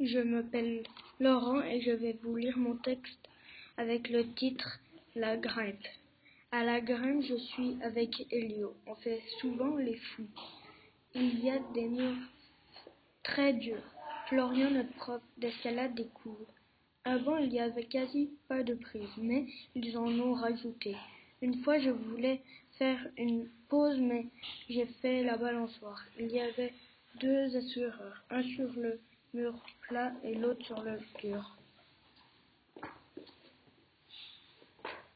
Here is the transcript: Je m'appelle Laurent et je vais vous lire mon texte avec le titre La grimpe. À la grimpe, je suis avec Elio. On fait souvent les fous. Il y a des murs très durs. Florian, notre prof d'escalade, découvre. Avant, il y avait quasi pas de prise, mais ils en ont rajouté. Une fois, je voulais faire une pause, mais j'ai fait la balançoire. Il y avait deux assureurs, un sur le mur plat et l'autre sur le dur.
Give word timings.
Je 0.00 0.18
m'appelle 0.18 0.82
Laurent 1.20 1.62
et 1.62 1.80
je 1.80 1.92
vais 1.92 2.18
vous 2.20 2.34
lire 2.34 2.58
mon 2.58 2.74
texte 2.74 3.28
avec 3.76 4.10
le 4.10 4.26
titre 4.34 4.80
La 5.14 5.36
grimpe. 5.36 5.86
À 6.50 6.64
la 6.64 6.80
grimpe, 6.80 7.22
je 7.22 7.36
suis 7.36 7.76
avec 7.80 8.26
Elio. 8.32 8.74
On 8.88 8.96
fait 8.96 9.22
souvent 9.40 9.76
les 9.76 9.94
fous. 9.94 10.26
Il 11.14 11.38
y 11.44 11.48
a 11.48 11.60
des 11.74 11.86
murs 11.86 12.28
très 13.22 13.52
durs. 13.52 13.84
Florian, 14.26 14.72
notre 14.72 14.92
prof 14.94 15.22
d'escalade, 15.38 15.94
découvre. 15.94 16.52
Avant, 17.04 17.36
il 17.36 17.52
y 17.52 17.60
avait 17.60 17.84
quasi 17.84 18.30
pas 18.48 18.64
de 18.64 18.74
prise, 18.74 19.16
mais 19.16 19.46
ils 19.76 19.96
en 19.96 20.10
ont 20.18 20.34
rajouté. 20.34 20.96
Une 21.40 21.62
fois, 21.62 21.78
je 21.78 21.90
voulais 21.90 22.40
faire 22.78 22.98
une 23.16 23.48
pause, 23.68 24.00
mais 24.00 24.26
j'ai 24.68 24.86
fait 25.00 25.22
la 25.22 25.36
balançoire. 25.36 26.04
Il 26.18 26.32
y 26.32 26.40
avait 26.40 26.72
deux 27.20 27.56
assureurs, 27.56 28.24
un 28.30 28.42
sur 28.42 28.72
le 28.72 28.98
mur 29.34 29.54
plat 29.94 30.12
et 30.24 30.34
l'autre 30.34 30.66
sur 30.66 30.82
le 30.82 30.98
dur. 31.20 31.56